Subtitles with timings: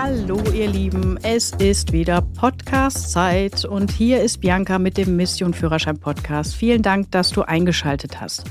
[0.00, 5.98] Hallo ihr Lieben, es ist wieder Podcast-Zeit und hier ist Bianca mit dem Mission Führerschein
[5.98, 6.54] Podcast.
[6.54, 8.44] Vielen Dank, dass du eingeschaltet hast.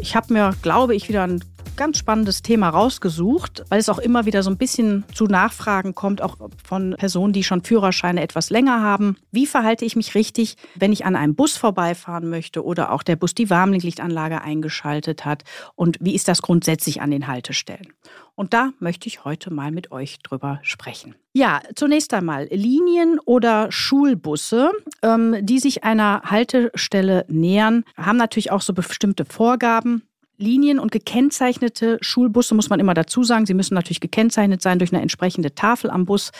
[0.00, 1.44] Ich habe mir, glaube ich, wieder ein
[1.80, 6.20] ganz spannendes Thema rausgesucht, weil es auch immer wieder so ein bisschen zu Nachfragen kommt,
[6.20, 9.16] auch von Personen, die schon Führerscheine etwas länger haben.
[9.32, 13.16] Wie verhalte ich mich richtig, wenn ich an einem Bus vorbeifahren möchte oder auch der
[13.16, 15.44] Bus die Warnblinklichtanlage eingeschaltet hat?
[15.74, 17.94] Und wie ist das grundsätzlich an den Haltestellen?
[18.34, 21.14] Und da möchte ich heute mal mit euch drüber sprechen.
[21.32, 28.60] Ja, zunächst einmal Linien oder Schulbusse, ähm, die sich einer Haltestelle nähern, haben natürlich auch
[28.60, 30.02] so bestimmte Vorgaben.
[30.40, 34.92] Linien und gekennzeichnete Schulbusse, muss man immer dazu sagen, sie müssen natürlich gekennzeichnet sein durch
[34.92, 36.32] eine entsprechende Tafel am Bus,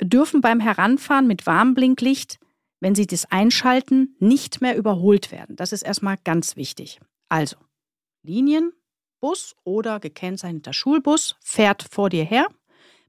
[0.00, 2.38] dürfen beim Heranfahren mit Warnblinklicht,
[2.80, 5.56] wenn sie das einschalten, nicht mehr überholt werden.
[5.56, 7.00] Das ist erstmal ganz wichtig.
[7.28, 7.56] Also,
[8.22, 8.72] Linien,
[9.20, 12.46] Bus oder gekennzeichneter Schulbus fährt vor dir her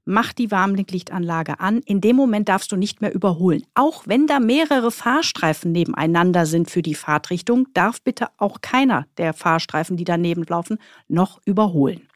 [0.08, 1.80] mach die Warnblinklichtanlage an.
[1.84, 3.62] In dem Moment darfst du nicht mehr überholen.
[3.74, 9.34] Auch wenn da mehrere Fahrstreifen nebeneinander sind für die Fahrtrichtung, darf bitte auch keiner der
[9.34, 10.78] Fahrstreifen, die daneben laufen,
[11.08, 12.08] noch überholen.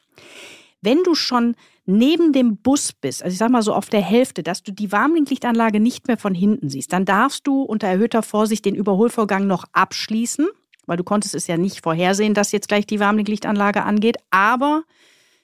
[0.81, 4.41] Wenn du schon neben dem Bus bist, also ich sag mal so auf der Hälfte,
[4.41, 8.65] dass du die Warnblinklichtanlage nicht mehr von hinten siehst, dann darfst du unter erhöhter Vorsicht
[8.65, 10.47] den Überholvorgang noch abschließen,
[10.87, 14.83] weil du konntest es ja nicht vorhersehen, dass jetzt gleich die Warnblinklichtanlage angeht, aber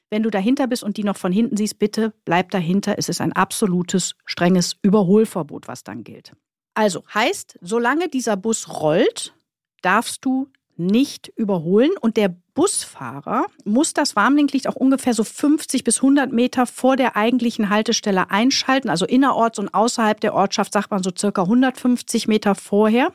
[0.10, 2.96] wenn du dahinter bist und die noch von hinten siehst, bitte bleib dahinter.
[2.98, 6.34] Es ist ein absolutes, strenges Überholverbot, was dann gilt.
[6.74, 9.34] Also heißt, solange dieser Bus rollt,
[9.82, 10.48] darfst du
[10.80, 16.66] nicht überholen und der Busfahrer muss das Warnblinklicht auch ungefähr so 50 bis 100 Meter
[16.66, 18.90] vor der eigentlichen Haltestelle einschalten.
[18.90, 23.14] Also innerorts und außerhalb der Ortschaft sagt man so circa 150 Meter vorher.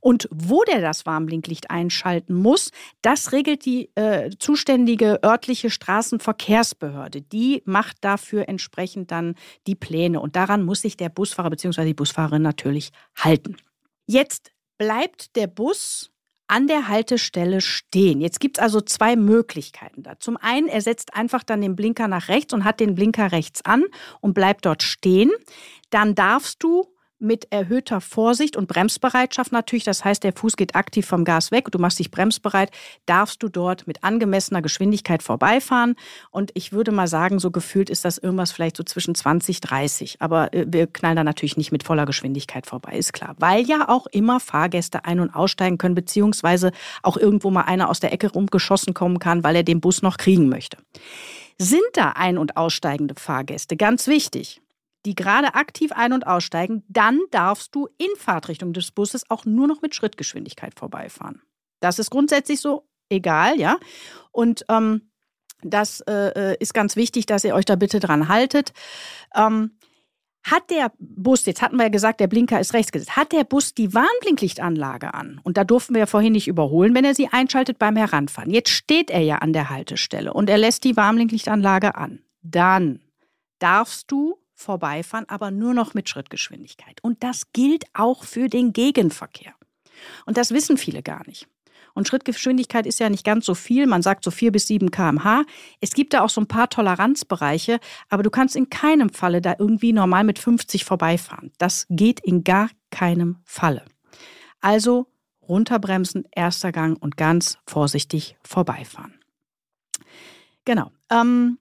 [0.00, 7.22] Und wo der das Warnblinklicht einschalten muss, das regelt die äh, zuständige örtliche Straßenverkehrsbehörde.
[7.22, 9.36] Die macht dafür entsprechend dann
[9.68, 10.18] die Pläne.
[10.18, 11.84] Und daran muss sich der Busfahrer bzw.
[11.84, 13.56] die Busfahrerin natürlich halten.
[14.06, 16.10] Jetzt bleibt der Bus
[16.50, 18.20] an der Haltestelle stehen.
[18.20, 20.18] Jetzt gibt es also zwei Möglichkeiten da.
[20.18, 23.64] Zum einen, er setzt einfach dann den Blinker nach rechts und hat den Blinker rechts
[23.64, 23.84] an
[24.20, 25.30] und bleibt dort stehen.
[25.90, 26.89] Dann darfst du
[27.20, 31.68] mit erhöhter Vorsicht und Bremsbereitschaft natürlich, das heißt, der Fuß geht aktiv vom Gas weg,
[31.70, 32.70] du machst dich bremsbereit,
[33.06, 35.94] darfst du dort mit angemessener Geschwindigkeit vorbeifahren.
[36.30, 40.16] Und ich würde mal sagen, so gefühlt ist das irgendwas vielleicht so zwischen 20, 30.
[40.20, 43.36] Aber äh, wir knallen da natürlich nicht mit voller Geschwindigkeit vorbei, ist klar.
[43.38, 48.00] Weil ja auch immer Fahrgäste ein- und aussteigen können, beziehungsweise auch irgendwo mal einer aus
[48.00, 50.78] der Ecke rumgeschossen kommen kann, weil er den Bus noch kriegen möchte.
[51.58, 53.76] Sind da ein- und aussteigende Fahrgäste?
[53.76, 54.62] Ganz wichtig
[55.06, 59.66] die gerade aktiv ein- und aussteigen, dann darfst du in Fahrtrichtung des Busses auch nur
[59.66, 61.42] noch mit Schrittgeschwindigkeit vorbeifahren.
[61.80, 63.78] Das ist grundsätzlich so egal, ja.
[64.32, 65.10] Und ähm,
[65.62, 68.72] das äh, äh, ist ganz wichtig, dass ihr euch da bitte dran haltet.
[69.34, 69.72] Ähm,
[70.42, 73.44] hat der Bus, jetzt hatten wir ja gesagt, der Blinker ist rechts gesetzt, hat der
[73.44, 75.38] Bus die Warnblinklichtanlage an?
[75.42, 78.50] Und da durften wir ja vorhin nicht überholen, wenn er sie einschaltet beim Heranfahren.
[78.50, 82.20] Jetzt steht er ja an der Haltestelle und er lässt die Warnblinklichtanlage an.
[82.42, 83.00] Dann
[83.58, 86.98] darfst du vorbeifahren, aber nur noch mit Schrittgeschwindigkeit.
[87.02, 89.54] Und das gilt auch für den Gegenverkehr.
[90.26, 91.48] Und das wissen viele gar nicht.
[91.94, 93.86] Und Schrittgeschwindigkeit ist ja nicht ganz so viel.
[93.86, 95.44] Man sagt so 4 bis 7 km/h.
[95.80, 99.56] Es gibt da auch so ein paar Toleranzbereiche, aber du kannst in keinem Falle da
[99.58, 101.50] irgendwie normal mit 50 vorbeifahren.
[101.58, 103.84] Das geht in gar keinem Falle.
[104.60, 105.06] Also
[105.48, 109.14] runterbremsen, erster Gang und ganz vorsichtig vorbeifahren.
[110.64, 110.92] Genau.
[111.10, 111.58] Ähm,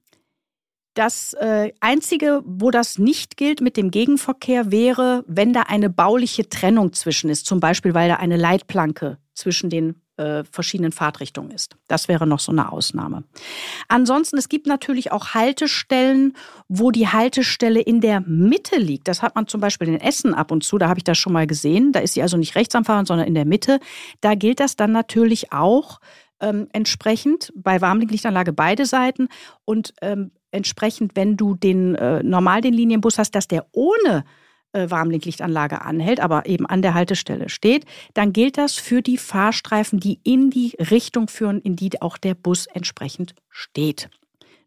[0.99, 6.49] das äh, Einzige, wo das nicht gilt mit dem Gegenverkehr, wäre, wenn da eine bauliche
[6.49, 7.45] Trennung zwischen ist.
[7.45, 11.77] Zum Beispiel, weil da eine Leitplanke zwischen den äh, verschiedenen Fahrtrichtungen ist.
[11.87, 13.23] Das wäre noch so eine Ausnahme.
[13.87, 16.35] Ansonsten, es gibt natürlich auch Haltestellen,
[16.67, 19.07] wo die Haltestelle in der Mitte liegt.
[19.07, 20.77] Das hat man zum Beispiel in Essen ab und zu.
[20.77, 21.93] Da habe ich das schon mal gesehen.
[21.93, 23.79] Da ist sie also nicht rechts am Fahren, sondern in der Mitte.
[24.19, 26.01] Da gilt das dann natürlich auch
[26.41, 29.29] ähm, entsprechend bei Warmlichtanlage beide Seiten
[29.63, 34.23] und ähm, entsprechend, wenn du den äh, normal den Linienbus hast, dass der ohne
[34.71, 39.99] äh, Warmblinklichtanlage anhält, aber eben an der Haltestelle steht, dann gilt das für die Fahrstreifen,
[39.99, 44.09] die in die Richtung führen, in die auch der Bus entsprechend steht.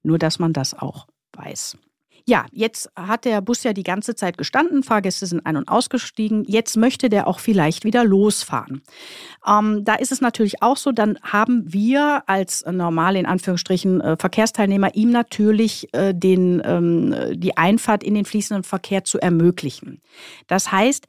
[0.02, 1.79] Nur, dass man das auch weiß.
[2.26, 6.44] Ja, jetzt hat der Bus ja die ganze Zeit gestanden, Fahrgäste sind ein- und ausgestiegen.
[6.46, 8.82] Jetzt möchte der auch vielleicht wieder losfahren.
[9.46, 14.16] Ähm, da ist es natürlich auch so, dann haben wir als normal in Anführungsstrichen äh,
[14.16, 20.00] Verkehrsteilnehmer ihm natürlich äh, den, ähm, die Einfahrt in den fließenden Verkehr zu ermöglichen.
[20.46, 21.06] Das heißt,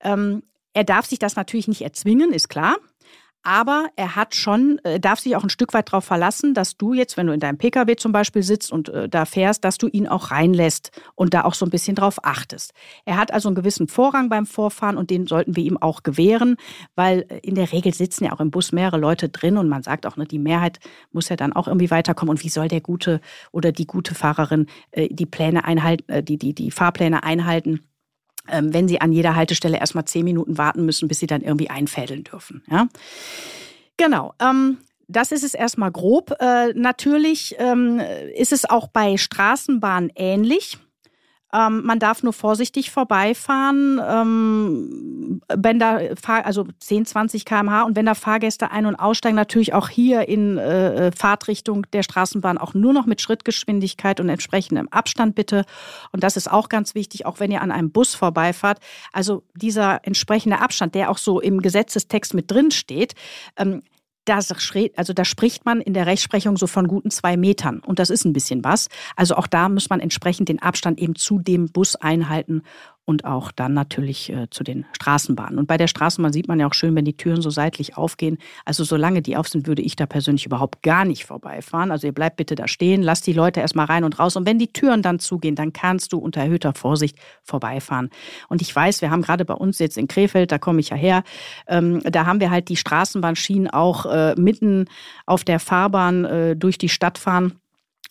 [0.00, 0.42] ähm,
[0.72, 2.76] er darf sich das natürlich nicht erzwingen, ist klar.
[3.46, 6.94] Aber er hat schon, äh, darf sich auch ein Stück weit darauf verlassen, dass du
[6.94, 9.86] jetzt, wenn du in deinem Pkw zum Beispiel sitzt und äh, da fährst, dass du
[9.86, 12.72] ihn auch reinlässt und da auch so ein bisschen drauf achtest.
[13.04, 16.56] Er hat also einen gewissen Vorrang beim Vorfahren und den sollten wir ihm auch gewähren,
[16.96, 19.84] weil äh, in der Regel sitzen ja auch im Bus mehrere Leute drin und man
[19.84, 20.80] sagt auch, ne, die Mehrheit
[21.12, 22.30] muss ja dann auch irgendwie weiterkommen.
[22.30, 23.20] Und wie soll der gute
[23.52, 27.80] oder die gute Fahrerin äh, die Pläne einhalten, äh, die, die, die Fahrpläne einhalten?
[28.50, 31.70] Ähm, wenn sie an jeder Haltestelle erstmal zehn Minuten warten müssen, bis sie dann irgendwie
[31.70, 32.62] einfädeln dürfen.
[32.70, 32.88] Ja?
[33.96, 34.34] Genau.
[34.40, 34.78] Ähm,
[35.08, 36.34] das ist es erstmal grob.
[36.40, 38.00] Äh, natürlich ähm,
[38.34, 40.78] ist es auch bei Straßenbahnen ähnlich.
[41.52, 47.96] Ähm, man darf nur vorsichtig vorbeifahren, ähm, wenn da Fahr also 10, 20 km/h und
[47.96, 52.74] wenn da Fahrgäste ein- und aussteigen, natürlich auch hier in äh, Fahrtrichtung der Straßenbahn auch
[52.74, 55.64] nur noch mit Schrittgeschwindigkeit und entsprechendem Abstand bitte.
[56.12, 58.80] Und das ist auch ganz wichtig, auch wenn ihr an einem Bus vorbeifahrt.
[59.12, 63.14] Also dieser entsprechende Abstand, der auch so im Gesetzestext mit drin steht,
[63.56, 63.82] ähm,
[64.28, 64.40] da,
[64.96, 67.80] also da spricht man in der Rechtsprechung so von guten zwei Metern.
[67.80, 68.88] Und das ist ein bisschen was.
[69.16, 72.62] Also auch da muss man entsprechend den Abstand eben zu dem Bus einhalten
[73.06, 75.58] und auch dann natürlich äh, zu den Straßenbahnen.
[75.58, 78.36] Und bei der Straßenbahn sieht man ja auch schön, wenn die Türen so seitlich aufgehen.
[78.64, 81.92] Also solange die auf sind, würde ich da persönlich überhaupt gar nicht vorbeifahren.
[81.92, 84.34] Also ihr bleibt bitte da stehen, lasst die Leute erstmal rein und raus.
[84.34, 88.10] Und wenn die Türen dann zugehen, dann kannst du unter erhöhter Vorsicht vorbeifahren.
[88.48, 90.96] Und ich weiß, wir haben gerade bei uns jetzt in Krefeld, da komme ich ja
[90.96, 91.22] her,
[91.68, 94.86] ähm, da haben wir halt die Straßenbahnschienen auch äh, mitten
[95.26, 97.60] auf der Fahrbahn äh, durch die Stadt fahren.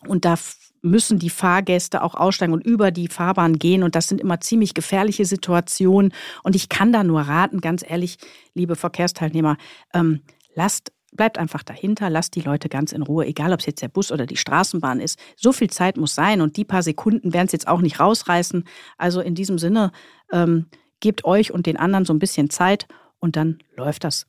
[0.06, 0.36] Und da
[0.82, 3.82] müssen die Fahrgäste auch aussteigen und über die Fahrbahn gehen.
[3.82, 6.12] Und das sind immer ziemlich gefährliche Situationen.
[6.42, 8.18] Und ich kann da nur raten, ganz ehrlich,
[8.54, 9.56] liebe Verkehrsteilnehmer,
[9.94, 10.20] ähm,
[10.54, 13.88] lasst bleibt einfach dahinter, lasst die Leute ganz in Ruhe, egal ob es jetzt der
[13.88, 15.18] Bus oder die Straßenbahn ist.
[15.34, 18.64] So viel Zeit muss sein und die paar Sekunden werden es jetzt auch nicht rausreißen.
[18.98, 19.92] Also in diesem Sinne,
[20.30, 20.66] ähm,
[21.00, 22.86] gebt euch und den anderen so ein bisschen Zeit
[23.18, 24.26] und dann läuft das.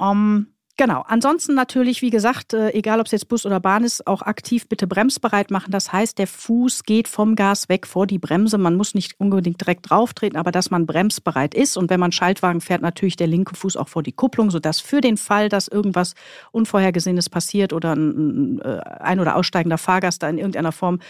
[0.00, 1.04] Ähm, Genau.
[1.06, 4.66] Ansonsten natürlich, wie gesagt, äh, egal ob es jetzt Bus oder Bahn ist, auch aktiv
[4.66, 5.72] bitte bremsbereit machen.
[5.72, 8.56] Das heißt, der Fuß geht vom Gas weg vor die Bremse.
[8.56, 11.76] Man muss nicht unbedingt direkt drauftreten, aber dass man bremsbereit ist.
[11.76, 15.02] Und wenn man Schaltwagen fährt, natürlich der linke Fuß auch vor die Kupplung, sodass für
[15.02, 16.14] den Fall, dass irgendwas
[16.50, 21.00] Unvorhergesehenes passiert oder ein, äh, ein oder aussteigender Fahrgast da in irgendeiner Form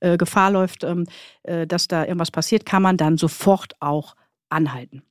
[0.00, 1.04] äh, Gefahr läuft, ähm,
[1.42, 4.14] äh, dass da irgendwas passiert, kann man dann sofort auch
[4.48, 5.02] anhalten.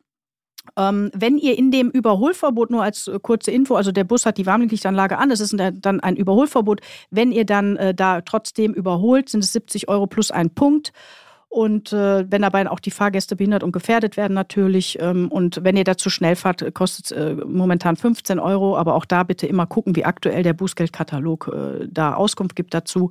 [0.75, 4.37] Ähm, wenn ihr in dem Überholverbot, nur als äh, kurze Info, also der Bus hat
[4.37, 6.81] die Warnblinklichtanlage an, das ist dann ein Überholverbot.
[7.09, 10.91] Wenn ihr dann äh, da trotzdem überholt, sind es 70 Euro plus ein Punkt.
[11.57, 14.99] Und äh, wenn dabei auch die Fahrgäste behindert und gefährdet werden natürlich.
[15.01, 18.77] Ähm, und wenn ihr dazu schnell fahrt, kostet es äh, momentan 15 Euro.
[18.77, 23.09] Aber auch da bitte immer gucken, wie aktuell der Bußgeldkatalog äh, da Auskunft gibt dazu.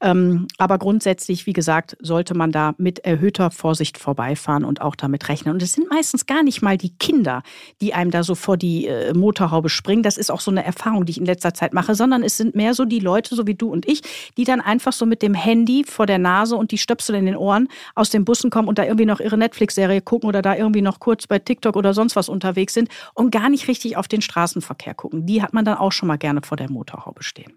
[0.00, 5.28] Ähm, aber grundsätzlich, wie gesagt, sollte man da mit erhöhter Vorsicht vorbeifahren und auch damit
[5.28, 5.52] rechnen.
[5.52, 7.42] Und es sind meistens gar nicht mal die Kinder,
[7.82, 10.02] die einem da so vor die äh, Motorhaube springen.
[10.02, 12.54] Das ist auch so eine Erfahrung, die ich in letzter Zeit mache, sondern es sind
[12.54, 14.00] mehr so die Leute, so wie du und ich,
[14.38, 17.36] die dann einfach so mit dem Handy vor der Nase und die Stöpsel in den
[17.36, 20.82] Ohren Aus den Bussen kommen und da irgendwie noch ihre Netflix-Serie gucken oder da irgendwie
[20.82, 24.22] noch kurz bei TikTok oder sonst was unterwegs sind und gar nicht richtig auf den
[24.22, 25.26] Straßenverkehr gucken.
[25.26, 27.54] Die hat man dann auch schon mal gerne vor der Motorhaube stehen.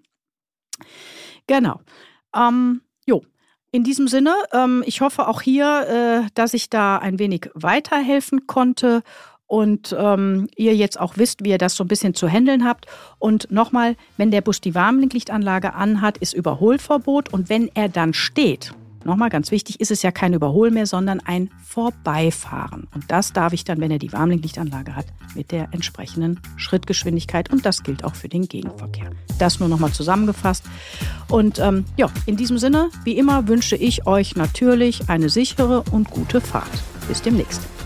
[1.47, 1.79] Genau.
[2.35, 3.23] Ähm, jo.
[3.71, 8.47] In diesem Sinne, ähm, ich hoffe auch hier, äh, dass ich da ein wenig weiterhelfen
[8.47, 9.03] konnte
[9.45, 12.85] und ähm, ihr jetzt auch wisst, wie ihr das so ein bisschen zu handeln habt.
[13.17, 18.73] Und nochmal, wenn der Bus die Warnblinklichtanlage anhat, ist Überholverbot und wenn er dann steht,
[19.09, 22.87] Nochmal ganz wichtig, ist es ja kein Überhol mehr, sondern ein Vorbeifahren.
[22.93, 27.51] Und das darf ich dann, wenn er die Warnblinklichtanlage hat, mit der entsprechenden Schrittgeschwindigkeit.
[27.51, 29.09] Und das gilt auch für den Gegenverkehr.
[29.39, 30.63] Das nur nochmal zusammengefasst.
[31.27, 36.11] Und ähm, ja, in diesem Sinne, wie immer, wünsche ich euch natürlich eine sichere und
[36.11, 36.69] gute Fahrt.
[37.07, 37.78] Bis demnächst.